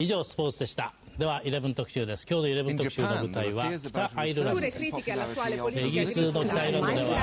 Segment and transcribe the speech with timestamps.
[0.00, 4.92] 以上スポーツでしたでは11特集です今日の11特集の舞台は北アイルランドですイギ
[5.98, 7.18] リスの北アイルランドでは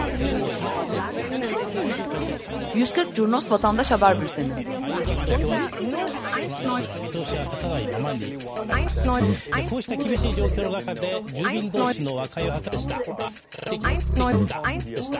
[2.75, 4.51] 140 Curnos Vatandaş Haber Bülteni.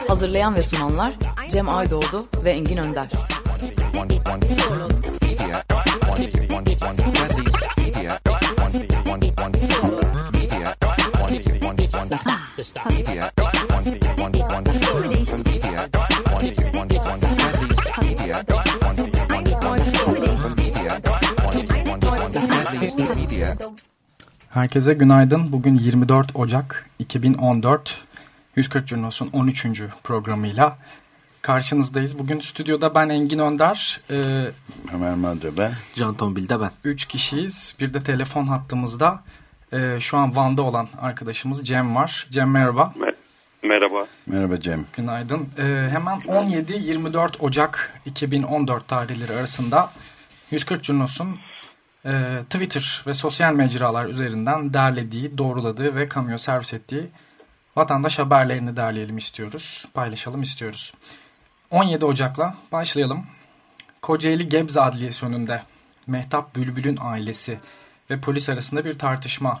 [0.08, 1.12] Hazırlayan ve sunanlar
[1.48, 3.08] Cem Aydoğdu ve Engin Önder.
[24.50, 25.52] Herkese günaydın.
[25.52, 28.04] Bugün 24 Ocak 2014.
[28.56, 29.66] 140 Curnos'un 13.
[30.02, 30.78] programıyla
[31.46, 32.18] karşınızdayız.
[32.18, 34.00] Bugün stüdyoda ben Engin Önder.
[34.10, 34.16] E,
[34.94, 35.72] Ömer Madre ben.
[35.94, 36.70] Can Tombil'de ben.
[36.84, 37.74] Üç kişiyiz.
[37.80, 39.22] Bir de telefon hattımızda
[39.72, 42.26] e, şu an Van'da olan arkadaşımız Cem var.
[42.30, 42.94] Cem merhaba.
[43.62, 44.06] Merhaba.
[44.26, 44.86] Merhaba Cem.
[44.96, 45.48] Günaydın.
[45.58, 49.90] E, hemen 17-24 Ocak 2014 tarihleri arasında
[50.50, 51.38] 140 Curnos'un
[52.04, 52.12] e,
[52.50, 57.06] Twitter ve sosyal mecralar üzerinden derlediği, doğruladığı ve kamuya servis ettiği
[57.76, 59.84] vatandaş haberlerini derleyelim istiyoruz.
[59.94, 60.92] Paylaşalım istiyoruz.
[61.70, 63.26] 17 Ocak'la başlayalım.
[64.02, 65.62] Kocaeli Gebze Adliyesi önünde
[66.06, 67.58] Mehtap Bülbül'ün ailesi
[68.10, 69.54] ve polis arasında bir tartışma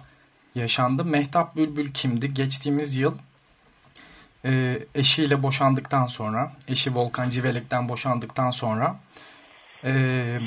[0.54, 1.04] yaşandı.
[1.04, 2.34] Mehtap Bülbül kimdi?
[2.34, 3.14] Geçtiğimiz yıl
[4.44, 8.96] e, eşiyle boşandıktan sonra, eşi Volkan Civelek'ten boşandıktan sonra
[9.84, 10.38] e,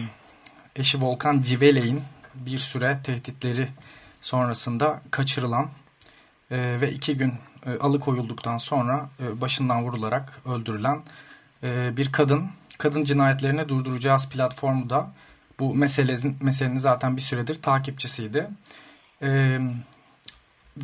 [0.76, 2.04] eşi Volkan Civelek'in
[2.36, 3.68] bir süre tehditleri
[4.22, 5.70] sonrasında kaçırılan
[6.52, 7.34] e, ve iki gün
[7.66, 11.02] e, alıkoyulduktan sonra e, başından vurularak öldürülen
[11.64, 12.48] e, bir kadın.
[12.78, 15.12] Kadın cinayetlerini durduracağız platformu da
[15.60, 18.48] bu meselenin, meselenin zaten bir süredir takipçisiydi.
[19.22, 19.60] E,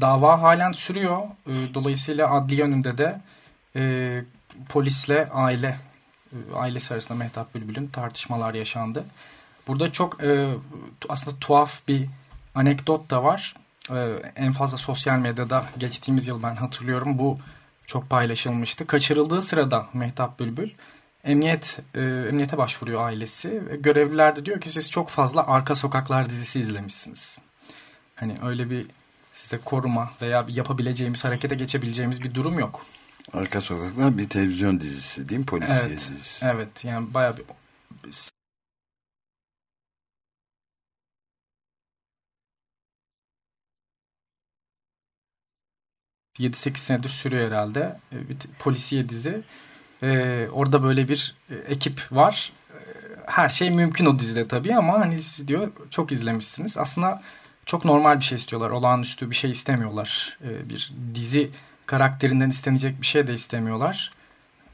[0.01, 1.21] dava halen sürüyor.
[1.47, 3.21] E, dolayısıyla adli yönünde de
[3.75, 4.23] e,
[4.69, 5.79] polisle aile
[6.31, 9.05] e, ailesi arasında Mehtap Bülbül'ün tartışmalar yaşandı.
[9.67, 10.53] Burada çok e,
[11.09, 12.07] aslında tuhaf bir
[12.55, 13.55] anekdot da var.
[13.91, 17.37] E, en fazla sosyal medyada geçtiğimiz yıl ben hatırlıyorum bu
[17.87, 18.87] çok paylaşılmıştı.
[18.87, 20.69] Kaçırıldığı sırada Mehtap Bülbül
[21.25, 26.29] emniyet e, emniyete başvuruyor ailesi ve görevliler de diyor ki siz çok fazla Arka Sokaklar
[26.29, 27.39] dizisi izlemişsiniz.
[28.15, 28.85] Hani öyle bir
[29.33, 32.85] size koruma veya yapabileceğimiz, harekete geçebileceğimiz bir durum yok.
[33.33, 35.45] Arka Sokaklar bir televizyon dizisi değil mi?
[35.45, 36.45] Polisiye evet, dizisi.
[36.45, 37.43] Evet yani bayağı bir
[46.39, 47.99] 7-8 senedir sürüyor herhalde.
[48.11, 49.43] Bir polisiye dizi.
[50.03, 51.35] Ee, orada böyle bir
[51.67, 52.51] ekip var.
[53.25, 56.77] Her şey mümkün o dizide tabii ama hani siz diyor çok izlemişsiniz.
[56.77, 57.21] Aslında
[57.65, 58.69] çok normal bir şey istiyorlar.
[58.69, 60.37] Olağanüstü bir şey istemiyorlar.
[60.43, 61.49] Ee, bir dizi
[61.85, 64.11] karakterinden istenecek bir şey de istemiyorlar.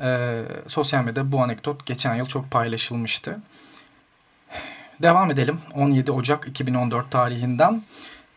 [0.01, 3.39] Ee, sosyal medyada bu anekdot geçen yıl çok paylaşılmıştı.
[5.01, 5.59] Devam edelim.
[5.73, 7.83] 17 Ocak 2014 tarihinden.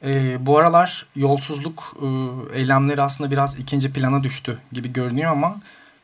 [0.04, 2.06] E, bu aralar yolsuzluk e,
[2.58, 5.56] eylemleri aslında biraz ikinci plana düştü gibi görünüyor ama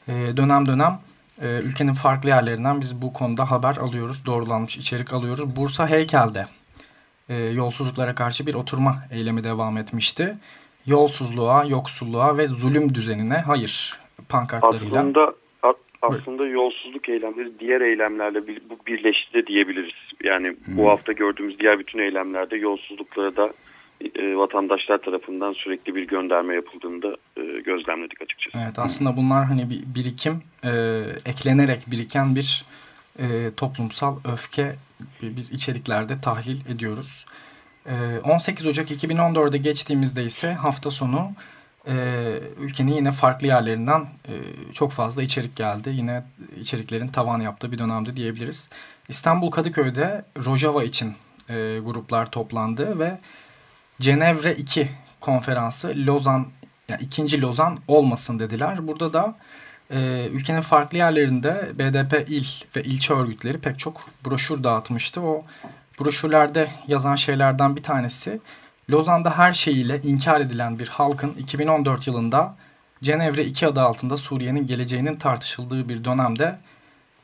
[0.08, 0.98] e, dönem dönem
[1.42, 4.26] e, ülkenin farklı yerlerinden biz bu konuda haber alıyoruz.
[4.26, 5.56] Doğrulanmış içerik alıyoruz.
[5.56, 6.46] Bursa Heykel'de
[7.28, 10.36] e, yolsuzluklara karşı bir oturma eylemi devam etmişti.
[10.86, 15.00] Yolsuzluğa, yoksulluğa ve zulüm düzenine hayır pankartlarıyla.
[15.00, 15.34] Aslında
[16.02, 19.94] aslında yolsuzluk eylemleri diğer eylemlerle bu birleşti diyebiliriz.
[20.24, 20.78] Yani hmm.
[20.78, 23.52] bu hafta gördüğümüz diğer bütün eylemlerde yolsuzluklara da
[24.14, 28.58] e, vatandaşlar tarafından sürekli bir gönderme yapıldığını da e, gözlemledik açıkçası.
[28.64, 30.70] Evet aslında bunlar hani bir birikim e,
[31.26, 32.64] eklenerek biriken bir
[33.18, 33.24] e,
[33.56, 34.74] toplumsal öfke
[35.22, 37.26] biz içeriklerde tahlil ediyoruz.
[37.86, 37.92] E,
[38.24, 41.30] 18 Ocak 2014'de geçtiğimizde ise hafta sonu
[41.88, 41.94] e,
[42.60, 44.34] ülkenin yine farklı yerlerinden e,
[44.72, 45.90] çok fazla içerik geldi.
[45.92, 46.22] Yine
[46.60, 48.70] içeriklerin tavan yaptığı bir dönemde diyebiliriz.
[49.08, 51.14] İstanbul Kadıköy'de Rojava için
[51.50, 53.18] e, gruplar toplandı ve
[54.00, 54.88] Cenevre 2
[55.20, 56.47] konferansı Lozan
[56.88, 58.88] yani ikinci Lozan olmasın dediler.
[58.88, 59.34] Burada da
[59.91, 65.20] e, ülkenin farklı yerlerinde BDP il ve ilçe örgütleri pek çok broşür dağıtmıştı.
[65.20, 65.42] O
[66.00, 68.41] broşürlerde yazan şeylerden bir tanesi
[68.91, 72.56] Lozan'da her şeyiyle inkar edilen bir halkın 2014 yılında
[73.03, 76.58] Cenevre 2 adı altında Suriye'nin geleceğinin tartışıldığı bir dönemde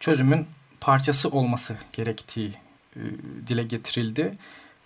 [0.00, 0.46] çözümün
[0.80, 2.52] parçası olması gerektiği
[2.96, 3.00] e,
[3.46, 4.32] dile getirildi.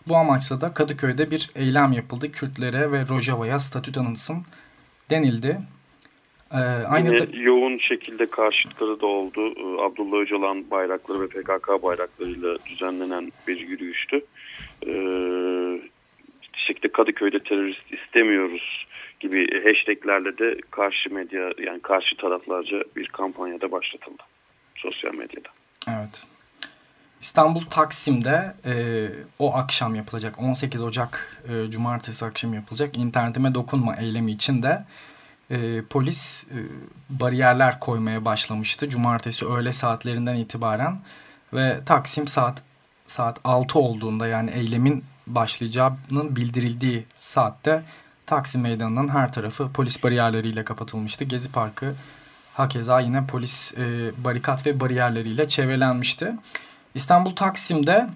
[0.08, 2.32] Bu amaçla da Kadıköy'de bir eylem yapıldı.
[2.32, 4.42] Kürtlere ve Rojava'ya statü tanınsın
[5.10, 5.58] denildi.
[6.52, 6.56] Ee,
[6.88, 7.36] aynı da...
[7.36, 9.52] yoğun şekilde karşıtları da oldu.
[9.56, 14.24] Ee, Abdullah Öcalan bayrakları ve PKK bayraklarıyla düzenlenen bir yürüyüştü.
[14.86, 14.90] Ee,
[17.00, 18.86] Kadıköy'de terörist istemiyoruz
[19.20, 24.22] gibi hashtaglerle de karşı medya yani karşı taraflarca bir kampanyada başlatıldı
[24.74, 25.48] sosyal medyada.
[25.88, 26.24] Evet.
[27.20, 29.08] İstanbul Taksim'de e,
[29.38, 34.78] o akşam yapılacak 18 Ocak e, Cumartesi akşam yapılacak internetime dokunma eylemi için de
[35.50, 36.58] e, polis e,
[37.10, 38.88] bariyerler koymaya başlamıştı.
[38.88, 41.00] Cumartesi öğle saatlerinden itibaren
[41.52, 42.62] ve Taksim saat
[43.06, 47.82] saat 6 olduğunda yani eylemin başlayacağının bildirildiği saatte
[48.26, 51.24] Taksim Meydanı'nın her tarafı polis bariyerleriyle kapatılmıştı.
[51.24, 51.94] Gezi Parkı
[52.54, 56.32] hakeza yine polis e, barikat ve bariyerleriyle çevrelenmişti.
[56.94, 58.08] İstanbul Taksim'de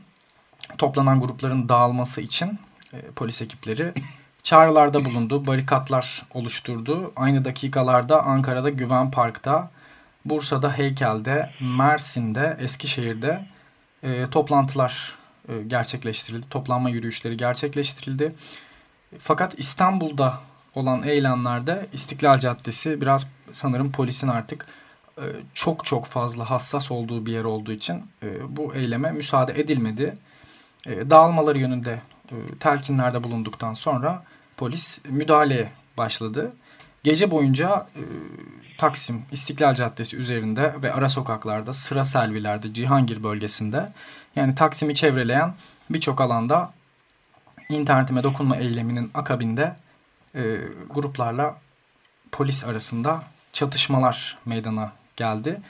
[0.79, 2.59] toplanan grupların dağılması için
[2.93, 3.93] e, polis ekipleri
[4.43, 7.13] çağrılarda bulundu, barikatlar oluşturdu.
[7.17, 9.71] Aynı dakikalarda Ankara'da Güven Park'ta,
[10.25, 13.47] Bursa'da Heykel'de, Mersin'de, Eskişehir'de
[14.03, 15.15] e, toplantılar
[15.49, 16.49] e, gerçekleştirildi.
[16.49, 18.33] Toplanma yürüyüşleri gerçekleştirildi.
[19.19, 20.41] Fakat İstanbul'da
[20.75, 24.67] olan eylemlerde İstiklal Caddesi biraz sanırım polisin artık
[25.55, 30.19] çok çok fazla hassas olduğu bir yer olduğu için e, bu eyleme müsaade edilmedi.
[30.87, 32.01] E, dağılmaları yönünde
[32.31, 34.25] e, telkinlerde bulunduktan sonra
[34.57, 36.53] polis müdahaleye başladı.
[37.05, 38.03] Gece boyunca e,
[38.79, 43.93] Taksim, İstiklal Caddesi üzerinde ve ara sokaklarda, sıra selvilerde, Cihangir bölgesinde
[44.37, 45.55] yani Taksim'i çevreleyen
[45.91, 46.73] birçok alanda
[47.69, 49.77] internetime dokunma eyleminin akabinde
[50.35, 50.59] e,
[50.91, 51.57] gruplarla
[52.33, 53.23] polis arasında
[53.53, 55.61] çatışmalar meydana geldi.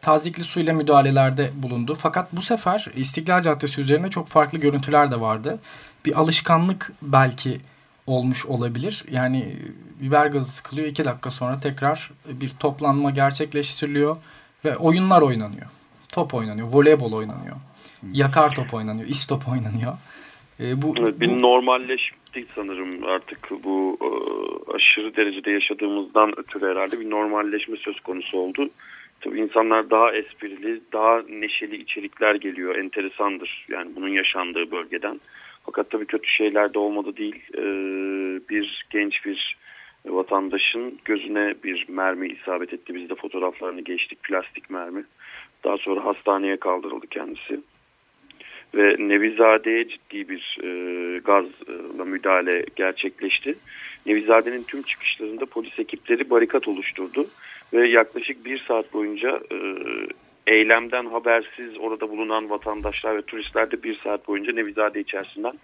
[0.00, 1.94] Tazikli suyla müdahalelerde bulundu.
[1.94, 5.58] Fakat bu sefer İstiklal Caddesi üzerinde çok farklı görüntüler de vardı.
[6.06, 7.60] Bir alışkanlık belki
[8.06, 9.04] olmuş olabilir.
[9.10, 9.56] Yani
[10.00, 10.88] biber gazı sıkılıyor.
[10.88, 14.16] iki dakika sonra tekrar bir toplanma gerçekleştiriliyor
[14.64, 15.66] ve oyunlar oynanıyor.
[16.08, 17.56] Top oynanıyor, voleybol oynanıyor.
[18.12, 19.96] Yakar top oynanıyor, istop oynanıyor.
[20.60, 21.42] E, bu, evet, bir bu...
[22.28, 24.08] normalleşti sanırım artık bu e,
[24.74, 28.68] aşırı derecede yaşadığımızdan ötürü herhalde bir normalleşme söz konusu oldu.
[29.20, 32.76] Tabii insanlar daha esprili, daha neşeli içerikler geliyor.
[32.76, 35.20] Enteresandır yani bunun yaşandığı bölgeden.
[35.66, 37.42] Fakat tabii kötü şeyler de olmadı değil.
[37.54, 37.62] Ee,
[38.48, 39.56] bir genç bir
[40.06, 42.94] vatandaşın gözüne bir mermi isabet etti.
[42.94, 44.22] Biz de fotoğraflarını geçtik.
[44.22, 45.04] Plastik mermi.
[45.64, 47.60] Daha sonra hastaneye kaldırıldı kendisi.
[48.74, 53.54] Ve Nevizade'ye ciddi bir e, gazla müdahale gerçekleşti.
[54.06, 57.26] Nevizade'nin tüm çıkışlarında polis ekipleri barikat oluşturdu.
[57.72, 59.58] Ve yaklaşık bir saat boyunca e,
[60.46, 65.58] eylemden habersiz orada bulunan vatandaşlar ve turistler de bir saat boyunca Nevizade içerisinden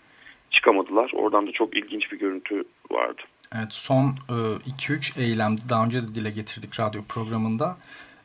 [0.51, 1.11] çıkamadılar.
[1.15, 3.23] Oradan da çok ilginç bir görüntü vardı.
[3.57, 4.15] Evet son
[4.79, 7.77] 2-3 e, eylem daha önce de dile getirdik radyo programında.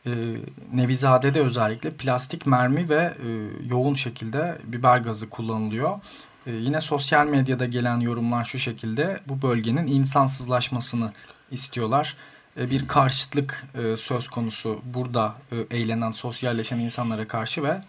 [0.10, 0.38] E,
[0.74, 3.30] Nevizade'de özellikle plastik mermi ve e,
[3.70, 6.00] yoğun şekilde biber gazı kullanılıyor.
[6.48, 11.12] E, yine sosyal medyada gelen yorumlar şu şekilde bu bölgenin insansızlaşmasını
[11.52, 12.16] istiyorlar.
[12.58, 17.82] E, bir karşıtlık e, söz konusu burada e, eğlenen, sosyalleşen insanlara karşı ve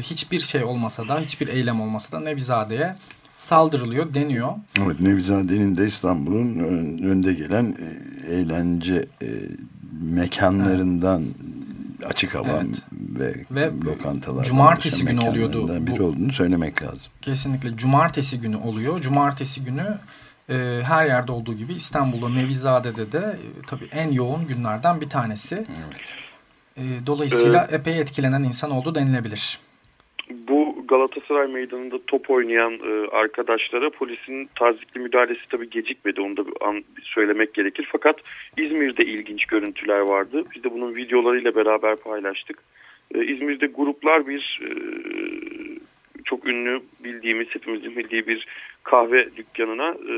[0.00, 2.96] hiçbir şey olmasa da, hiçbir eylem olmasa da Nevizade'ye
[3.38, 4.54] saldırılıyor deniyor.
[4.84, 6.58] Evet Nevizade'nin de İstanbul'un
[6.98, 7.76] önde gelen
[8.28, 9.06] eğlence
[10.00, 12.10] mekanlarından evet.
[12.10, 12.82] açık hava evet.
[12.92, 15.86] ve, ve lokantalardan cumartesi günü oluyordu.
[15.86, 17.12] biri olduğunu söylemek lazım.
[17.22, 19.00] Kesinlikle cumartesi günü oluyor.
[19.00, 19.98] Cumartesi günü
[20.48, 25.54] e, her yerde olduğu gibi İstanbul'da Nevizade'de de e, tabii en yoğun günlerden bir tanesi.
[25.54, 26.14] Evet.
[26.76, 27.80] E, dolayısıyla evet.
[27.80, 29.58] epey etkilenen insan oldu denilebilir.
[30.48, 36.20] Bu Galatasaray Meydanı'nda top oynayan e, arkadaşlara polisin tazikli müdahalesi tabii gecikmedi.
[36.20, 37.88] Onu da bir an söylemek gerekir.
[37.92, 38.16] Fakat
[38.56, 40.44] İzmir'de ilginç görüntüler vardı.
[40.54, 42.58] Biz de bunun videolarıyla beraber paylaştık.
[43.14, 44.70] E, İzmir'de gruplar bir e,
[46.24, 48.46] çok ünlü bildiğimiz hepimizin bildiği bir
[48.82, 50.14] kahve dükkanına e,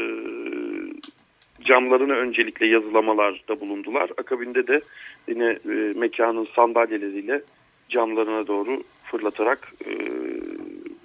[1.64, 4.10] camlarına öncelikle yazılamalarda bulundular.
[4.18, 4.80] Akabinde de
[5.28, 7.42] yine e, mekanın sandalyeleriyle
[7.88, 9.92] camlarına doğru fırlatarak e,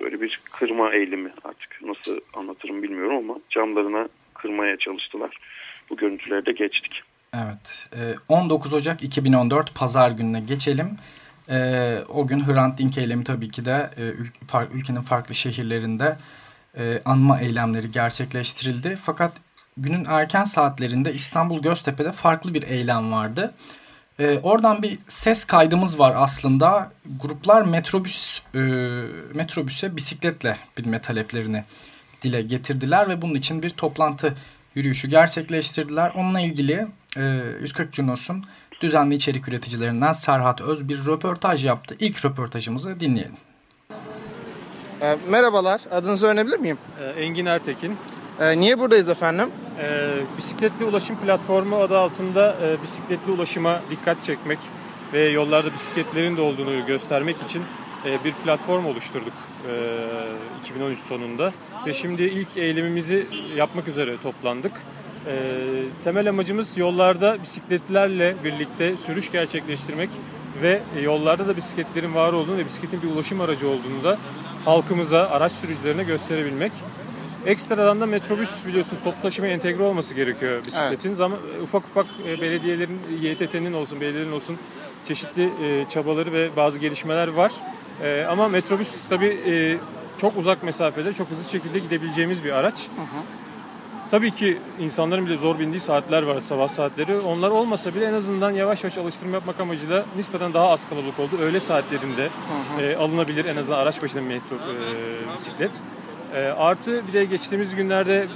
[0.08, 5.38] böyle bir kırma eğilimi artık nasıl anlatırım bilmiyorum ama camlarına kırmaya çalıştılar.
[5.90, 7.02] Bu görüntüleri de geçtik.
[7.34, 7.90] Evet.
[8.30, 10.98] 19 Ocak 2014 Pazar gününe geçelim.
[11.50, 14.04] E, o gün Hrant Dink eylemi tabii ki de e,
[14.74, 16.18] ülkenin farklı şehirlerinde
[16.78, 18.96] e, anma eylemleri gerçekleştirildi.
[18.96, 19.34] Fakat
[19.78, 23.54] günün erken saatlerinde İstanbul Göztepe'de farklı bir eylem vardı.
[24.20, 26.92] E, oradan bir ses kaydımız var aslında.
[27.22, 28.60] Gruplar metrobüs e,
[29.34, 31.64] metrobüse bisikletle binme taleplerini
[32.22, 34.36] dile getirdiler ve bunun için bir toplantı
[34.76, 36.12] yürüyüşü gerçekleştirdiler.
[36.16, 38.46] Onunla ilgili e, 140 Cunos'un
[38.82, 41.96] düzenli içerik üreticilerinden Serhat Öz bir röportaj yaptı.
[42.00, 43.38] İlk röportajımızı dinleyelim.
[45.02, 46.78] E, merhabalar, adınızı öğrenebilir miyim?
[47.02, 47.98] E, Engin Ertekin.
[48.40, 49.50] Ee, niye buradayız efendim?
[49.82, 54.60] Ee, bisikletli ulaşım platformu adı altında e, bisikletli ulaşıma dikkat çekmek
[55.14, 57.64] ve yollarda bisikletlerin de olduğunu göstermek için
[58.06, 59.34] e, bir platform oluşturduk
[59.70, 61.52] e, 2013 sonunda.
[61.86, 64.72] Ve şimdi ilk eylemimizi yapmak üzere toplandık.
[65.28, 65.34] E,
[66.04, 70.10] temel amacımız yollarda bisikletlerle birlikte sürüş gerçekleştirmek
[70.62, 74.18] ve yollarda da bisikletlerin var olduğunu ve bisikletin bir ulaşım aracı olduğunu da
[74.66, 76.72] halkımıza, araç sürücülerine gösterebilmek.
[77.46, 81.10] Ekstradan da metrobüs biliyorsunuz toplu taşımaya entegre olması gerekiyor bisikletin.
[81.10, 81.18] Evet.
[81.18, 84.58] Zaman, ufak ufak e, belediyelerin, YTT'nin olsun, belediyelerin olsun
[85.08, 87.52] çeşitli e, çabaları ve bazı gelişmeler var.
[88.04, 89.80] E, ama metrobüs tabii
[90.22, 92.76] çok uzak mesafede, çok hızlı şekilde gidebileceğimiz bir araç.
[92.76, 93.24] Hı hı.
[94.12, 97.20] Tabii ki insanların bile zor bindiği saatler var, sabah saatleri.
[97.20, 101.38] Onlar olmasa bile en azından yavaş yavaş alıştırma yapmak amacıyla nispeten daha az kalabalık oldu.
[101.42, 102.82] Öğle saatlerinde hı hı.
[102.82, 105.72] E, alınabilir en azından araç başına metro e, bisiklet.
[106.36, 108.28] E, artı bir de geçtiğimiz günlerde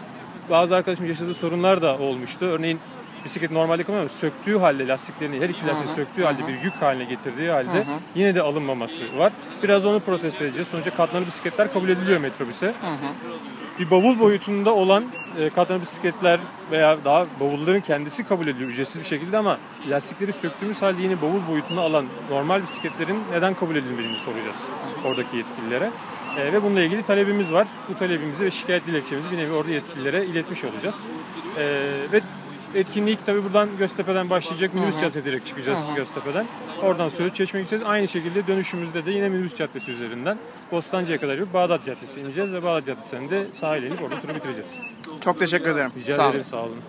[0.50, 2.46] bazı arkadaşım yaşadığı sorunlar da olmuştu.
[2.46, 2.80] Örneğin
[3.26, 7.50] bisiklet normalde kullanıyor söktüğü halde lastiklerini her iki lastik söktüğü halde bir yük haline getirdiği
[7.50, 9.34] halde yine de alınmaması var.
[9.64, 10.68] Biraz onu protesto edeceğiz.
[10.68, 12.74] Sonuçta katlanır bisikletler kabul ediliyor metrobüse.
[13.80, 15.04] Bir bavul boyutunda olan
[15.40, 16.40] e, katlanır bisikletler
[16.72, 19.58] veya daha bavulların kendisi kabul ediliyor ücretsiz bir şekilde ama
[19.90, 24.68] lastikleri söktüğümüz halde yine bavul boyutunda alan normal bisikletlerin neden kabul edilmediğini soracağız
[25.06, 25.90] oradaki yetkililere.
[26.38, 27.68] E, ve bununla ilgili talebimiz var.
[27.90, 31.08] Bu talebimizi ve şikayet dilekçemizi bir nevi orada yetkililere iletmiş olacağız.
[31.58, 31.64] E,
[32.12, 32.22] ve
[32.76, 34.74] etkinlik tabii buradan Göztepe'den başlayacak.
[34.74, 35.96] Minibüs Caddesi direkt çıkacağız Hı-hı.
[35.96, 36.46] Göztepe'den.
[36.84, 37.84] Oradan Söğüt Çeşme'ye gideceğiz.
[37.86, 40.38] Aynı şekilde dönüşümüzde de yine Minibüs Caddesi üzerinden
[40.72, 44.76] Bostancı'ya kadar bir Bağdat Caddesi ineceğiz ve Bağdat Caddesi'nden de sahile inip orada turu bitireceğiz.
[45.22, 45.92] Çok teşekkür ederim.
[45.98, 46.36] Rica sağ ederim.
[46.36, 46.44] Olun.
[46.44, 46.82] Sağ olun.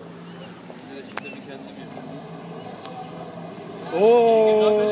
[4.01, 4.83] Oo.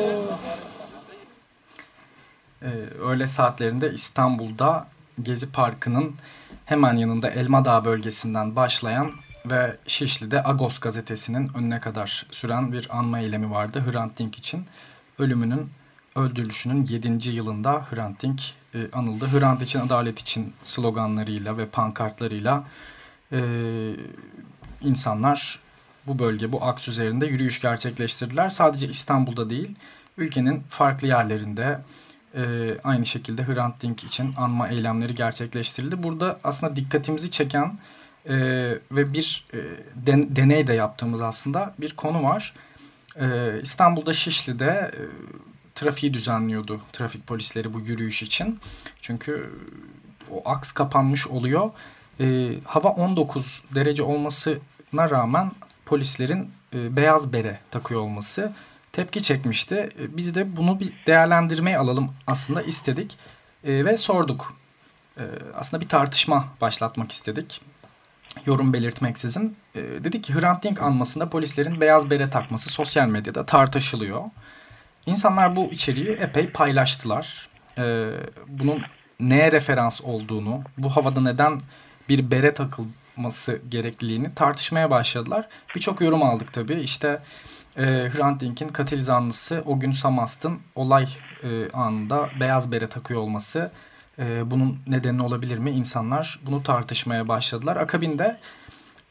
[2.62, 2.68] Ee,
[3.00, 4.86] öğle saatlerinde İstanbul'da
[5.22, 6.14] Gezi Parkı'nın
[6.64, 9.12] hemen yanında Elmadağ bölgesinden başlayan
[9.46, 14.66] ve Şişli'de Agos gazetesinin önüne kadar süren bir anma eylemi vardı Hrant Dink için.
[15.18, 15.70] Ölümünün,
[16.16, 17.30] öldürülüşünün 7.
[17.30, 18.40] yılında Hrant Dink
[18.74, 19.26] e, anıldı.
[19.26, 22.64] Hrant için, adalet için sloganlarıyla ve pankartlarıyla
[23.32, 23.40] e,
[24.82, 25.58] insanlar
[26.06, 28.48] bu bölge, bu aks üzerinde yürüyüş gerçekleştirdiler.
[28.48, 29.74] Sadece İstanbul'da değil,
[30.16, 31.78] ülkenin farklı yerlerinde
[32.36, 36.02] e, aynı şekilde Hrant Dink için anma eylemleri gerçekleştirildi.
[36.02, 37.78] Burada aslında dikkatimizi çeken
[38.28, 38.34] e,
[38.92, 39.58] ve bir e,
[39.94, 42.54] den, deney de yaptığımız aslında bir konu var.
[43.20, 43.26] E,
[43.62, 45.00] İstanbul'da Şişli'de e,
[45.74, 48.60] trafiği düzenliyordu trafik polisleri bu yürüyüş için.
[49.00, 49.50] Çünkü
[50.30, 51.70] o aks kapanmış oluyor.
[52.20, 55.52] E, hava 19 derece olmasına rağmen
[55.86, 58.52] polislerin e, beyaz bere takıyor olması
[58.92, 59.74] tepki çekmişti.
[59.74, 63.16] E, biz de bunu bir değerlendirmeye alalım aslında istedik
[63.64, 64.54] e, ve sorduk.
[65.18, 67.60] E, aslında bir tartışma başlatmak istedik
[68.46, 74.22] yorum belirtmeksizin e, dedi ki Hrant Dink anmasında polislerin beyaz bere takması sosyal medyada tartışılıyor.
[75.06, 77.48] İnsanlar bu içeriği epey paylaştılar.
[78.48, 78.82] Bunun
[79.20, 81.60] neye referans olduğunu, bu havada neden
[82.08, 85.48] bir bere takılması gerekliliğini tartışmaya başladılar.
[85.74, 86.80] Birçok yorum aldık tabii.
[86.80, 87.18] İşte
[87.76, 91.08] e, Hrant Dink'in katil zanlısı o gün Samast'ın olay
[91.42, 93.70] e, anında beyaz bere takıyor olması
[94.18, 95.70] e, bunun nedeni olabilir mi?
[95.70, 97.76] İnsanlar bunu tartışmaya başladılar.
[97.76, 98.38] Akabinde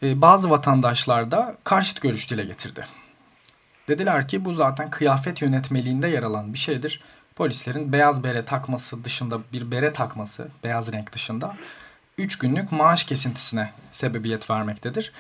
[0.04, 2.86] e, bazı vatandaşlar da karşıt görüş dile getirdi.
[3.88, 7.02] Dediler ki bu zaten kıyafet yönetmeliğinde yer alan bir şeydir.
[7.36, 11.56] Polislerin beyaz bere takması dışında bir bere takması, beyaz renk dışında
[12.18, 15.12] 3 günlük maaş kesintisine sebebiyet vermektedir.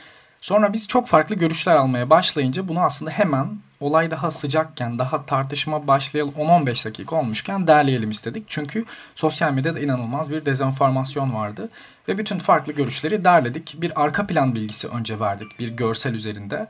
[0.41, 5.87] Sonra biz çok farklı görüşler almaya başlayınca bunu aslında hemen olay daha sıcakken, daha tartışma
[5.87, 8.43] başlayalı 10-15 dakika olmuşken derleyelim istedik.
[8.47, 11.69] Çünkü sosyal medyada inanılmaz bir dezenformasyon vardı.
[12.07, 13.75] Ve bütün farklı görüşleri derledik.
[13.81, 16.67] Bir arka plan bilgisi önce verdik bir görsel üzerinde.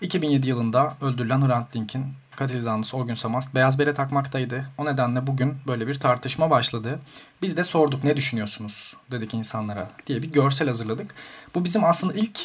[0.00, 2.06] 2007 yılında öldürülen Hrant Dink'in
[2.36, 4.64] katil zanlısı o gün Samast beyaz bere takmaktaydı.
[4.78, 7.00] O nedenle bugün böyle bir tartışma başladı.
[7.42, 11.14] Biz de sorduk ne düşünüyorsunuz dedik insanlara diye bir görsel hazırladık.
[11.54, 12.40] Bu bizim aslında ilk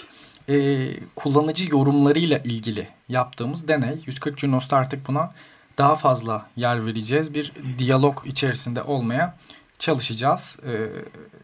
[0.50, 4.04] e, kullanıcı yorumlarıyla ilgili yaptığımız deney.
[4.06, 5.32] 140 Junos'ta artık buna
[5.78, 7.34] daha fazla yer vereceğiz.
[7.34, 9.38] Bir diyalog içerisinde olmaya
[9.80, 10.60] çalışacağız.
[10.68, 10.72] E,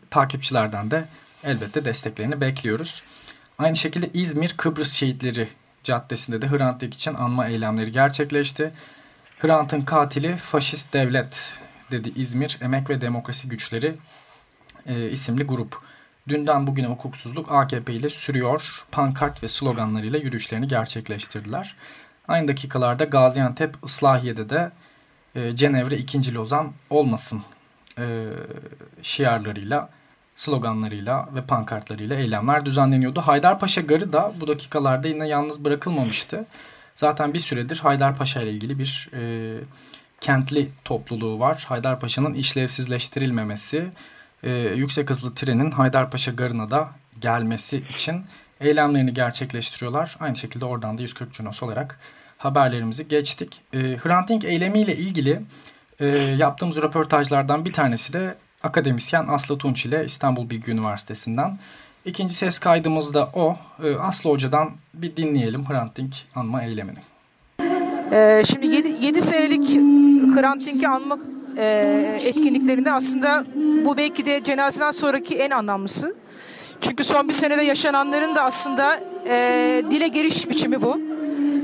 [0.09, 1.05] takipçilerden de
[1.43, 3.03] elbette desteklerini bekliyoruz.
[3.57, 5.47] Aynı şekilde İzmir Kıbrıs Şehitleri
[5.83, 8.71] Caddesi'nde de Hrant Dink için anma eylemleri gerçekleşti.
[9.39, 11.53] Hrant'ın katili faşist devlet
[11.91, 13.95] dedi İzmir Emek ve Demokrasi Güçleri
[14.85, 15.81] e, isimli grup.
[16.27, 18.85] Dünden bugüne hukuksuzluk AKP ile sürüyor.
[18.91, 21.75] Pankart ve sloganlarıyla yürüyüşlerini gerçekleştirdiler.
[22.27, 24.71] Aynı dakikalarda Gaziantep Islahiye'de de
[25.35, 26.33] e, Cenevre 2.
[26.33, 27.41] Lozan olmasın
[27.97, 28.25] e,
[29.01, 29.89] şiarlarıyla
[30.35, 33.21] sloganlarıyla ve pankartlarıyla eylemler düzenleniyordu.
[33.21, 36.45] Haydarpaşa Garı da bu dakikalarda yine yalnız bırakılmamıştı.
[36.95, 39.53] Zaten bir süredir Haydarpaşa ile ilgili bir e,
[40.21, 41.65] kentli topluluğu var.
[41.67, 43.89] Haydarpaşa'nın işlevsizleştirilmemesi,
[44.45, 46.89] e, yüksek hızlı trenin Haydarpaşa Garı'na da
[47.21, 48.21] gelmesi için
[48.61, 50.17] eylemlerini gerçekleştiriyorlar.
[50.19, 51.99] Aynı şekilde oradan da 140 Cunos olarak
[52.37, 53.61] haberlerimizi geçtik.
[53.73, 55.41] E, Hrant Dink eylemiyle ilgili
[55.99, 61.57] e, yaptığımız röportajlardan bir tanesi de akademisyen Aslı Tunç ile İstanbul Bilgi Üniversitesi'nden.
[62.05, 63.57] İkinci ses kaydımız da o.
[63.83, 66.99] E, Aslı Hoca'dan bir dinleyelim Hrant Dink anma eylemini.
[68.11, 69.69] Ee, şimdi 7, 7 senelik
[70.35, 71.19] Hrant Dink'i anma
[71.57, 73.45] e, etkinliklerinde aslında
[73.85, 76.15] bu belki de cenazeden sonraki en anlamlısı.
[76.81, 80.99] Çünkü son bir senede yaşananların da aslında e, dile geliş biçimi bu.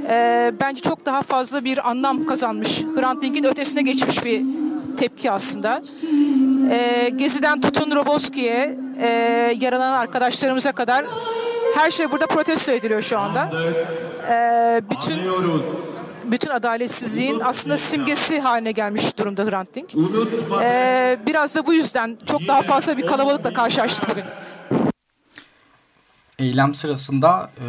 [0.10, 2.84] E, bence çok daha fazla bir anlam kazanmış.
[2.96, 4.42] Hrant Dink'in ötesine geçmiş bir
[4.98, 5.82] tepki aslında.
[6.72, 9.08] E, Gezi'den tutun Roboski'ye, e,
[9.60, 11.06] yaralanan arkadaşlarımıza kadar
[11.76, 13.52] her şey burada protesto ediliyor şu anda.
[14.30, 15.16] E, bütün
[16.32, 19.90] bütün adaletsizliğin aslında simgesi haline gelmiş durumda Hrant Dink.
[20.64, 24.24] Ee, biraz da bu yüzden çok daha fazla bir kalabalıkla karşılaştık bugün.
[26.40, 27.68] Eylem sırasında e,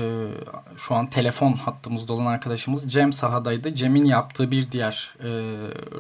[0.76, 3.74] şu an telefon hattımızda olan arkadaşımız Cem sahadaydı.
[3.74, 5.28] Cem'in yaptığı bir diğer e,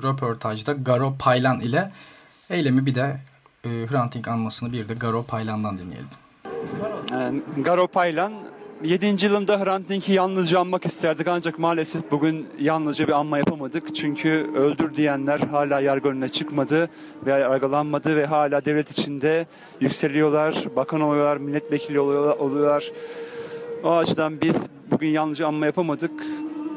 [0.02, 1.92] röportajda Garo Paylan ile
[2.50, 3.20] eylemi bir de
[3.64, 6.08] e, Hrant Dink anmasını bir de Garo Paylan'dan dinleyelim.
[7.56, 8.32] Garo Paylan
[8.84, 9.24] 7.
[9.24, 13.94] yılında Hrant Dink'i yalnızca anmak isterdik ancak maalesef bugün yalnızca bir anma yapamadık.
[13.94, 16.88] Çünkü öldür diyenler hala yargı önüne çıkmadı
[17.26, 19.46] ve yargılanmadı ve hala devlet içinde
[19.80, 22.36] yükseliyorlar, bakan oluyorlar, milletvekili oluyorlar.
[22.36, 22.92] oluyorlar.
[23.84, 26.22] O açıdan biz bugün yalnızca anma yapamadık.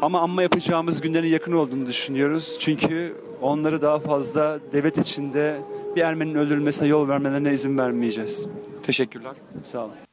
[0.02, 2.58] Ama anma yapacağımız günlerin yakın olduğunu düşünüyoruz.
[2.60, 5.62] Çünkü onları daha fazla devlet içinde
[5.96, 8.48] bir Ermeninin öldürülmesine yol vermelerine izin vermeyeceğiz.
[8.84, 9.34] Teşekkürler.
[9.64, 10.05] Sağ olun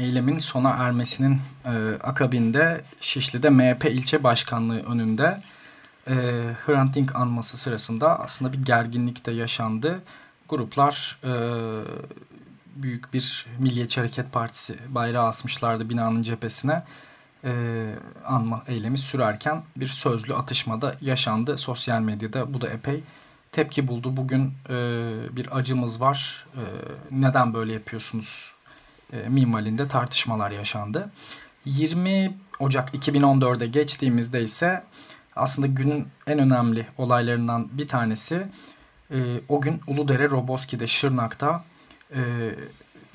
[0.00, 1.70] eylemin sona ermesinin e,
[2.02, 5.42] akabinde Şişli'de MHP ilçe başkanlığı önünde
[6.08, 6.14] e,
[6.66, 10.02] Hrant Dink anması sırasında aslında bir gerginlik de yaşandı.
[10.48, 11.32] Gruplar e,
[12.76, 16.82] büyük bir Milliyetçi Hareket Partisi bayrağı asmışlardı binanın cephesine.
[17.44, 17.52] E,
[18.26, 22.54] anma eylemi sürerken bir sözlü atışmada yaşandı sosyal medyada.
[22.54, 23.02] Bu da epey
[23.52, 24.16] tepki buldu.
[24.16, 24.74] Bugün e,
[25.36, 26.46] bir acımız var.
[26.56, 26.62] E,
[27.10, 28.49] neden böyle yapıyorsunuz
[29.12, 31.10] e, minvalinde tartışmalar yaşandı.
[31.64, 34.84] 20 Ocak 2014'e geçtiğimizde ise
[35.36, 38.46] aslında günün en önemli olaylarından bir tanesi
[39.10, 39.16] e,
[39.48, 41.64] o gün Uludere Roboski'de Şırnak'ta
[42.14, 42.20] e,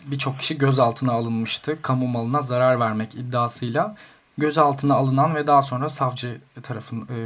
[0.05, 1.81] birçok kişi gözaltına alınmıştı.
[1.81, 3.95] Kamu malına zarar vermek iddiasıyla
[4.37, 7.17] gözaltına alınan ve daha sonra savcı tarafın e,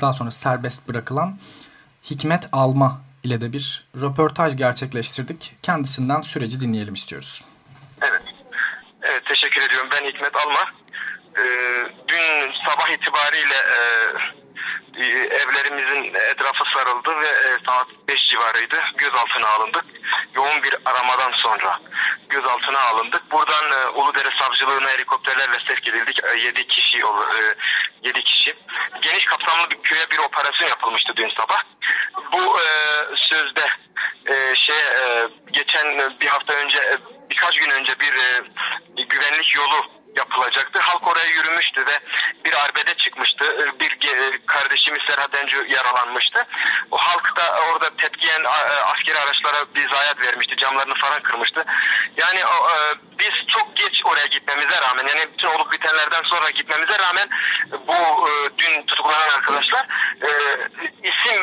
[0.00, 1.38] daha sonra serbest bırakılan
[2.10, 5.56] Hikmet Alma ile de bir röportaj gerçekleştirdik.
[5.62, 7.44] Kendisinden süreci dinleyelim istiyoruz.
[8.02, 8.22] Evet.
[9.02, 9.88] Evet teşekkür ediyorum.
[9.92, 10.72] Ben Hikmet Alma.
[11.38, 11.42] Ee,
[12.08, 13.80] dün sabah itibariyle e,
[15.10, 18.80] evlerimizin etrafı sarıldı ve e, saat 5 civarıydı.
[18.96, 19.84] Gözaltına alındık.
[20.34, 21.80] Yoğun bir aramadan sonra
[22.28, 23.30] gözaltına alındık.
[23.30, 26.24] Buradan e, Uludere Savcılığına helikopterlerle sevk edildik.
[26.24, 27.02] E, 7 kişi e,
[28.02, 28.54] 7 kişi.
[29.02, 31.62] Geniş kapsamlı bir köye bir operasyon yapılmıştı dün sabah.
[32.32, 32.58] Bu
[33.16, 33.66] sözde
[34.54, 34.76] şey
[35.52, 36.98] geçen bir hafta önce
[37.30, 38.14] birkaç gün önce bir
[39.08, 40.80] güvenlik yolu yapılacaktı.
[40.80, 41.98] Halk oraya yürümüştü ve
[42.44, 43.44] bir arbede çıkmıştı.
[43.44, 43.98] Ee, bir
[44.46, 46.46] kardeşimiz Serhat Encu yaralanmıştı.
[46.90, 48.48] O halk da orada tepkiyen e,
[48.92, 50.56] askeri araçlara bir zayiat vermişti.
[50.56, 51.64] Camlarını falan kırmıştı.
[52.16, 52.76] Yani e,
[53.18, 57.28] biz çok geç oraya gitmemize rağmen yani bütün olup bitenlerden sonra gitmemize rağmen
[57.86, 59.86] bu e, dün tutuklanan arkadaşlar
[61.02, 61.36] isim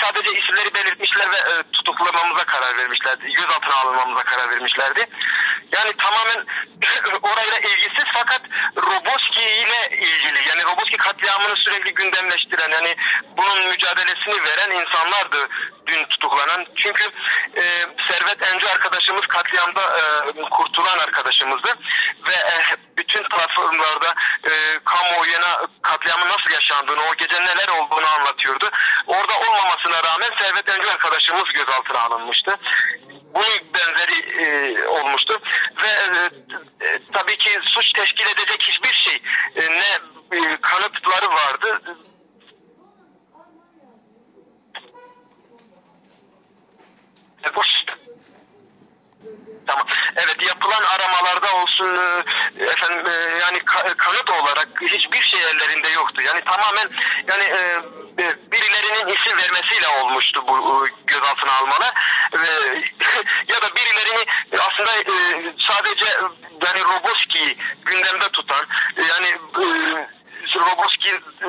[0.00, 1.62] sadece isimleri belirtmişler ve
[1.98, 3.26] tutuklamamıza karar vermişlerdi.
[3.32, 5.06] Gözaltına alınmamıza karar vermişlerdi.
[5.72, 6.46] Yani tamamen
[7.22, 8.40] orayla ilgisiz fakat
[8.76, 12.96] Roboski ile ilgili yani Roboski katliamını sürekli gündemleştiren yani
[13.36, 15.48] bunun mücadelesini veren insanlardı
[15.86, 16.66] dün tutuklanan.
[16.76, 17.04] Çünkü
[17.56, 17.62] e,
[18.08, 20.02] Servet Enci arkadaşımız katliamda e,
[20.50, 21.68] kurtulan arkadaşımızdı
[22.28, 24.52] ve e, bütün platformlarda e,
[24.84, 25.62] kamuoyuna
[25.98, 28.70] katliamın nasıl yaşandığını, o gece neler olduğunu anlatıyordu.
[29.06, 32.56] Orada olmamasına rağmen Servet Enci arkadaşımız gözaltına alınmıştı.
[33.34, 35.40] Bunun benzeri e, olmuştu
[35.82, 36.20] ve e,
[36.86, 39.22] e, tabii ki suç teşkil edecek hiçbir şey
[39.56, 39.98] e, ne
[40.36, 41.80] e, kanıtları vardı
[49.68, 49.86] Tamam.
[50.16, 51.96] Evet yapılan aramalarda olsun
[54.08, 56.22] e, e, kanıt olarak hiçbir şey ellerinde yoktu.
[56.22, 56.90] Yani tamamen
[57.28, 57.60] yani e,
[58.22, 61.92] e birilerinin isim vermesiyle olmuştu bu e, gözaltına almalar.
[62.32, 62.38] E,
[63.52, 65.14] ya da birilerini aslında e,
[65.68, 66.06] sadece
[66.66, 68.67] yani Roboski'yi gündemde tutan e,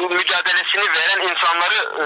[0.10, 2.06] Mücadelesini veren insanları e,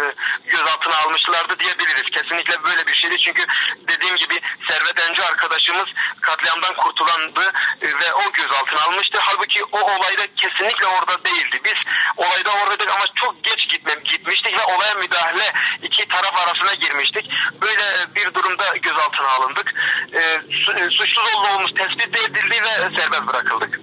[0.50, 2.04] gözaltına almışlardı diyebiliriz.
[2.04, 3.18] Kesinlikle böyle bir şeydi.
[3.18, 3.46] Çünkü
[3.88, 5.90] dediğim gibi Servet Öncü arkadaşımız
[6.22, 9.20] katliamdan kurtulandı e, ve o gözaltına almıştı.
[9.22, 11.60] Halbuki o olayda kesinlikle orada değildi.
[11.66, 11.80] Biz
[12.18, 17.30] olayda oradaydık ama çok geç gitme, gitmiştik ve olaya müdahale iki taraf arasına girmiştik.
[17.62, 19.74] Böyle bir durumda gözaltına alındık.
[20.14, 23.83] E, e suçsuz olduğumuz tespit edildi ve serbest bırakıldık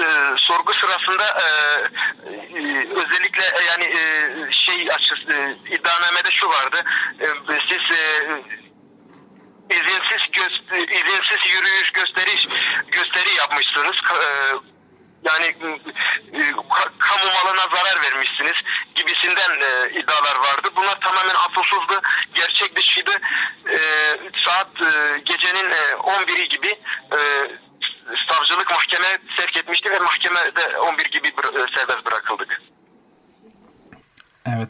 [0.00, 0.04] e,
[0.36, 1.48] sorgu sırasında e,
[2.28, 4.02] e, özellikle e, yani e,
[4.52, 6.84] şey açısı e, iddianamede şu vardı.
[7.20, 7.26] E,
[7.68, 8.02] siz e,
[9.70, 12.48] izinsiz göz, izinsiz yürüyüş gösteriş
[12.92, 13.96] gösteri yapmışsınız.
[14.10, 14.26] E,
[15.24, 15.46] yani
[16.32, 16.40] e,
[16.98, 18.54] kamu malına zarar vermişsiniz
[18.94, 20.68] gibisinden e, iddialar vardı.
[20.76, 22.00] Bunlar tamamen asılsızdı,
[22.34, 23.10] gerçek dışıydı.
[23.70, 23.78] E,
[24.44, 26.68] saat e, gecenin e, 11'i gibi
[27.12, 27.18] e,
[28.28, 32.62] savcılık mahkeme sevk etmişti ve mahkemede 11 gibi e, serbest bırakıldık.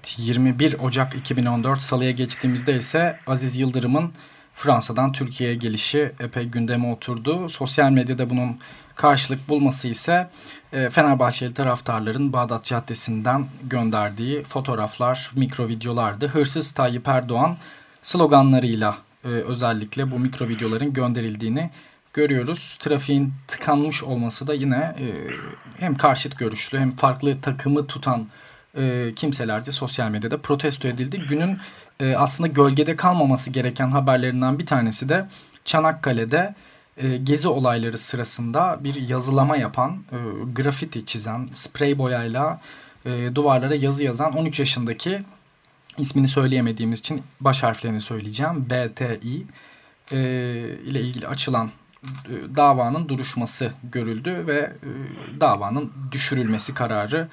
[0.02, 4.12] Evet 21 Ocak 2014 salıya geçtiğimizde ise Aziz Yıldırım'ın
[4.54, 7.48] Fransa'dan Türkiye'ye gelişi epey gündeme oturdu.
[7.48, 8.58] Sosyal medyada bunun
[8.94, 10.30] karşılık bulması ise
[10.72, 16.28] e, Fenerbahçeli taraftarların Bağdat Caddesi'nden gönderdiği fotoğraflar, mikro videolardı.
[16.28, 17.56] Hırsız Tayyip Erdoğan
[18.02, 21.70] sloganlarıyla e, özellikle bu mikro videoların gönderildiğini
[22.12, 22.76] görüyoruz.
[22.80, 25.06] Trafiğin tıkanmış olması da yine e,
[25.78, 28.28] hem karşıt görüşlü hem farklı takımı tutan
[28.78, 31.24] e, kimselerce sosyal medyada protesto edildi.
[31.28, 31.58] Günün
[32.00, 35.28] e, aslında gölgede kalmaması gereken haberlerinden bir tanesi de
[35.64, 36.54] Çanakkale'de
[36.96, 40.16] e, gezi olayları sırasında bir yazılama yapan, e,
[40.52, 42.60] grafiti çizen, sprey boyayla
[43.06, 45.22] e, duvarlara yazı yazan 13 yaşındaki
[45.98, 48.66] ismini söyleyemediğimiz için baş harflerini söyleyeceğim.
[48.70, 49.46] BTI
[50.12, 50.18] e,
[50.84, 51.70] ile ilgili açılan
[52.04, 57.28] e, davanın duruşması görüldü ve e, davanın düşürülmesi kararı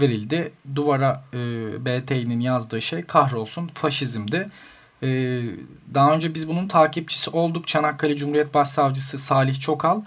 [0.00, 0.52] verildi.
[0.74, 1.38] Duvara e,
[1.84, 4.48] BT'nin yazdığı şey kahrolsun faşizmdi.
[5.02, 5.40] E,
[5.94, 7.66] daha önce biz bunun takipçisi olduk.
[7.66, 10.00] Çanakkale Cumhuriyet Başsavcısı Salih Çokal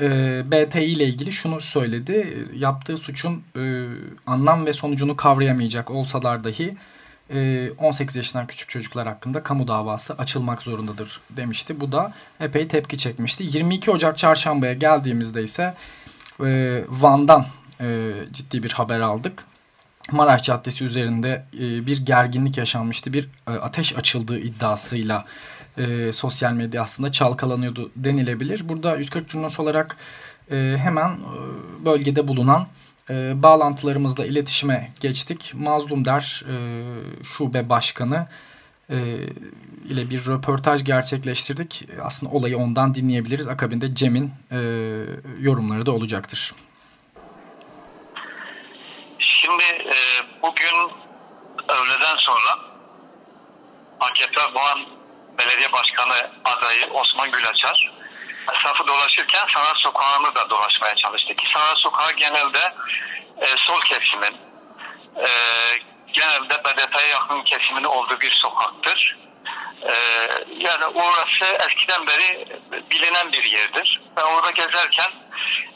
[0.00, 2.46] e, BTI ile ilgili şunu söyledi.
[2.54, 3.86] Yaptığı suçun e,
[4.26, 6.74] anlam ve sonucunu kavrayamayacak olsalar dahi
[7.78, 11.80] 18 ee, yaşından küçük çocuklar hakkında kamu davası açılmak zorundadır demişti.
[11.80, 13.44] Bu da epey tepki çekmişti.
[13.44, 15.74] 22 Ocak çarşambaya geldiğimizde ise
[16.44, 17.46] e, Van'dan
[17.82, 19.44] e, ciddi bir haber aldık.
[20.10, 23.12] Maraş Caddesi üzerinde e, bir gerginlik yaşanmıştı.
[23.12, 25.24] Bir ateş açıldığı iddiasıyla
[26.12, 28.68] sosyal medya aslında çalkalanıyordu denilebilir.
[28.68, 29.96] Burada 140 Curnos olarak
[30.76, 31.18] hemen
[31.84, 32.66] bölgede bulunan
[33.10, 35.52] e, bağlantılarımızla iletişime geçtik.
[35.54, 36.54] Mazlum Der e,
[37.24, 38.26] Şube Başkanı
[38.90, 38.96] e,
[39.88, 41.88] ile bir röportaj gerçekleştirdik.
[42.02, 43.48] Aslında olayı ondan dinleyebiliriz.
[43.48, 44.58] Akabinde Cem'in e,
[45.40, 46.54] yorumları da olacaktır.
[49.42, 49.96] Şimdi e,
[50.42, 50.92] bugün
[51.68, 52.58] öğleden sonra
[54.00, 54.86] AKP Van
[55.38, 57.92] Belediye Başkanı adayı Osman Gülaçar
[58.52, 61.38] etrafı dolaşırken Sanat Sokağı'nı da dolaşmaya çalıştık.
[61.54, 62.74] Sanat Sokağı genelde
[63.40, 64.36] e, sol kesimin,
[65.16, 65.28] e,
[66.12, 69.18] genelde BDP'ye yakın kesimin olduğu bir sokaktır.
[69.82, 69.94] E,
[70.58, 74.00] yani orası eskiden beri bilinen bir yerdir.
[74.16, 75.21] Ben orada gezerken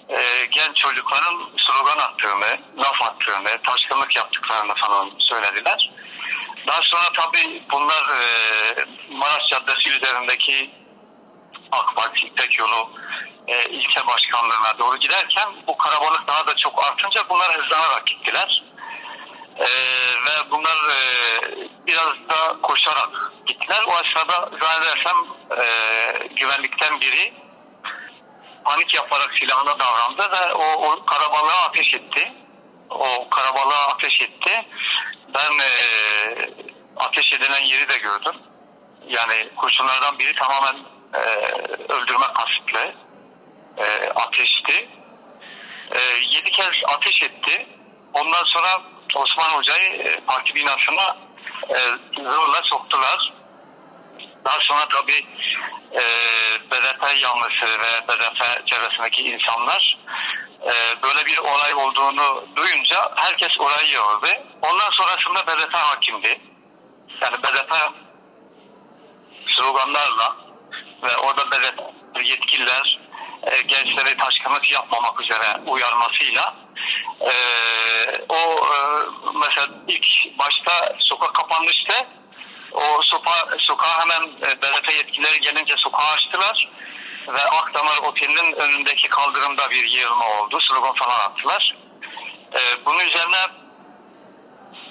[0.08, 5.90] e, genç çocukların slogan attığını, laf attığını, taşkınlık yaptıklarını falan söylediler.
[6.66, 8.24] Daha sonra tabii bunlar e,
[9.10, 10.70] Maraş Caddesi üzerindeki
[11.72, 12.90] AK Parti İpek Yolu
[13.48, 18.62] e, ilçe başkanlığına doğru giderken bu karabalık daha da çok artınca bunlar hızlanarak gittiler.
[19.58, 19.66] E,
[20.26, 20.98] ve bunlar e,
[21.86, 23.82] biraz da koşarak gittiler.
[23.86, 25.16] O aşağıda zannedersem
[25.50, 25.64] e,
[26.36, 27.45] güvenlikten biri
[28.66, 32.32] panik yaparak silahına davrandı ve o, o karabalığa ateş etti.
[32.90, 34.66] O karabalığa ateş etti.
[35.34, 35.70] Ben e,
[36.96, 38.34] ateş edilen yeri de gördüm.
[39.06, 40.76] Yani kurşunlardan biri tamamen
[41.14, 41.20] e,
[41.92, 42.94] öldürme kasıtlı
[43.76, 44.88] e, ateşti.
[45.94, 46.00] E,
[46.30, 47.66] yedi kez ateş etti.
[48.14, 48.82] Ondan sonra
[49.14, 51.16] Osman Hoca'yı e, parti binasına
[51.70, 51.78] e,
[52.30, 53.35] zorla soktular.
[54.46, 55.12] Daha sonra tabi
[55.92, 56.02] e,
[56.70, 59.98] BDP yanlısı ve BDP çevresindeki insanlar
[60.62, 64.42] e, böyle bir olay olduğunu duyunca herkes orayı gördü.
[64.62, 66.40] Ondan sonrasında BDP hakimdi.
[67.22, 67.74] Yani BDP
[69.48, 70.36] sloganlarla
[71.02, 71.74] ve orada devlet
[72.24, 72.98] yetkililer
[73.42, 76.54] e, gençleri taşkınlık yapmamak üzere uyarmasıyla
[77.20, 77.32] e,
[78.28, 78.76] o e,
[79.34, 80.06] mesela ilk
[80.38, 81.94] başta sokak kapanmıştı.
[82.72, 86.68] O sopa, sokağa hemen e, BRT yetkilileri gelince sokağı açtılar
[87.28, 90.58] ve Akdamar Oteli'nin önündeki kaldırımda bir yığılma oldu.
[90.60, 91.76] Slogan falan attılar.
[92.54, 93.46] E, bunun üzerine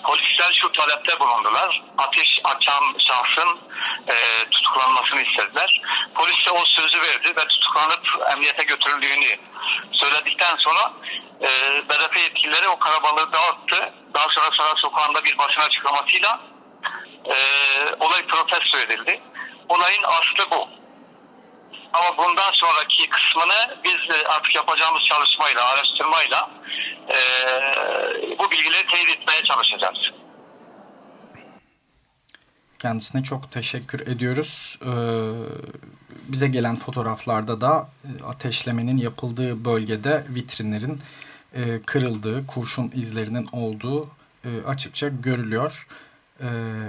[0.04, 1.84] polisler şu talepte bulundular.
[1.98, 3.60] Ateş açan şahsın
[4.08, 4.16] e,
[4.50, 5.82] tutuklanmasını istediler.
[6.16, 9.40] Polis de o sözü verdi ve tutuklanıp emniyete götürüldüğünü
[9.92, 10.94] söyledikten sonra
[11.42, 11.50] e,
[11.90, 13.94] BDP yetkilileri o karabalığı dağıttı.
[14.14, 16.40] Daha sonra Saray Sokağı'nda bir basın açıklamasıyla
[17.28, 17.38] e,
[18.00, 19.22] olay protesto edildi.
[19.70, 20.68] Olayın aslı bu.
[21.94, 26.50] Ama bundan sonraki kısmını biz artık yapacağımız çalışmayla, araştırmayla
[27.10, 27.18] e,
[28.40, 30.12] bu bilgileri teyit etmeye çalışacağız.
[32.80, 34.80] Kendisine çok teşekkür ediyoruz.
[34.82, 34.90] Ee,
[36.28, 41.02] bize gelen fotoğraflarda da e, ateşlemenin yapıldığı bölgede vitrinlerin
[41.54, 44.10] e, kırıldığı, kurşun izlerinin olduğu
[44.46, 45.88] e, açıkça görülüyor.
[46.42, 46.48] E,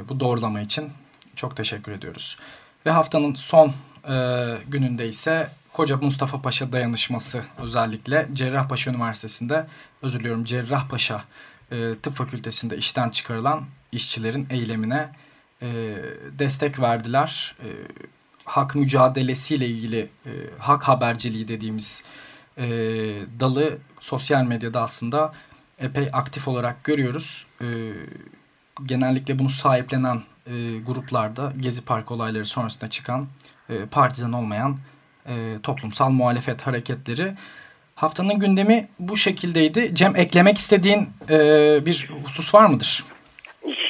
[0.08, 0.90] bu doğrulama için
[1.36, 2.38] çok teşekkür ediyoruz.
[2.86, 3.74] Ve haftanın son
[4.08, 9.66] e, gününde ise Koca Mustafa Paşa dayanışması özellikle Cerrahpaşa Üniversitesi'nde
[10.02, 11.24] özür diliyorum Cerrahpaşa
[11.72, 15.08] e, Tıp Fakültesi'nde işten çıkarılan işçilerin eylemine
[15.62, 15.96] e,
[16.38, 17.56] destek verdiler.
[17.60, 17.68] E,
[18.44, 22.04] hak mücadelesiyle ilgili e, hak haberciliği dediğimiz
[22.58, 22.66] e,
[23.40, 25.32] dalı sosyal medyada aslında
[25.78, 27.46] epey aktif olarak görüyoruz.
[27.60, 27.66] E,
[28.84, 30.52] genellikle bunu sahiplenen e,
[30.86, 33.26] gruplarda Gezi Park olayları sonrasında çıkan
[33.70, 34.76] e, partizan olmayan
[35.26, 37.32] e, toplumsal muhalefet hareketleri.
[37.94, 39.94] Haftanın gündemi bu şekildeydi.
[39.94, 41.38] Cem eklemek istediğin e,
[41.86, 43.04] bir husus var mıdır?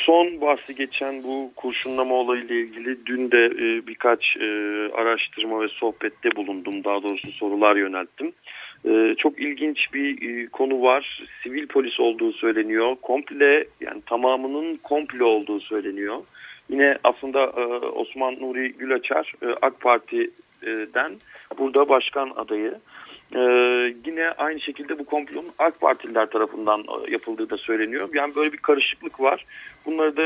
[0.06, 4.46] Son bahsi geçen bu kurşunlama olayıyla ilgili dün de e, birkaç e,
[4.94, 6.84] araştırma ve sohbette bulundum.
[6.84, 8.32] Daha doğrusu sorular yönelttim.
[8.86, 11.22] E, çok ilginç bir e, konu var.
[11.42, 12.96] Sivil polis olduğu söyleniyor.
[13.02, 16.16] Komple yani tamamının komple olduğu söyleniyor.
[16.70, 21.12] Yine aslında e, Osman Nuri Gülaçar e, AK Parti'den
[21.58, 22.74] burada başkan adayı.
[23.34, 23.38] Ee,
[24.06, 28.08] yine aynı şekilde bu komplonun AK Partililer tarafından yapıldığı da söyleniyor.
[28.14, 29.46] Yani böyle bir karışıklık var.
[29.86, 30.22] Bunları da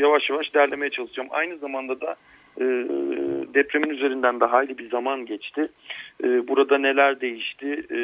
[0.00, 1.28] yavaş yavaş derlemeye çalışacağım.
[1.30, 2.16] Aynı zamanda da
[2.60, 2.64] e,
[3.54, 5.68] depremin üzerinden de hayli bir zaman geçti.
[6.24, 7.86] E, burada neler değişti?
[7.90, 8.00] E,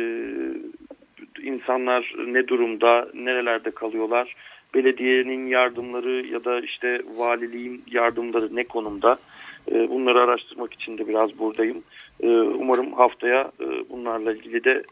[1.42, 3.08] insanlar ne durumda?
[3.14, 4.34] Nerelerde kalıyorlar?
[4.74, 9.18] Belediyenin yardımları ya da işte valiliğin yardımları ne konumda?
[9.70, 11.82] E, bunları araştırmak için de biraz buradayım.
[12.20, 14.82] E, umarım haftaya e, bunlarla ilgili de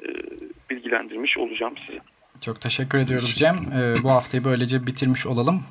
[0.71, 2.01] bilgilendirmiş olacağım sizi.
[2.41, 3.57] Çok teşekkür ediyoruz Cem.
[4.03, 5.63] Bu haftayı böylece bitirmiş olalım.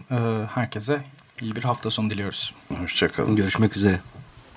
[0.56, 0.97] Herkese
[1.40, 2.55] iyi bir hafta sonu diliyoruz.
[2.68, 3.37] Hoşçakalın.
[3.37, 4.01] Görüşmek üzere.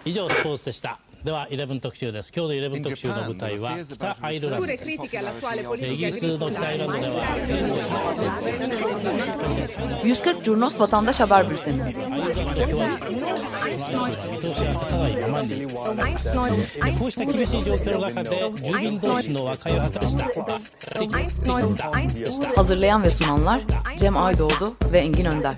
[0.07, 5.07] 以上スポーツでした では11特集です今日の11特集の舞台は北アイルランドですイギ
[6.05, 7.25] リスの北アイルランドでは
[10.03, 11.93] 140 Curnos Vatandaş Haber Bülteni
[16.97, 20.27] こうした厳しい状況の中で住民同士の和解を図りした
[22.55, 23.61] Hazırlayan ve sunanlar
[23.97, 25.57] Cem Aydoğdu ve Engin Önder